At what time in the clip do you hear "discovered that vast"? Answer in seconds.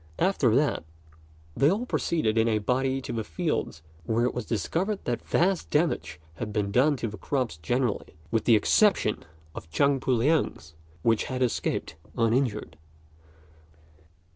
4.47-5.69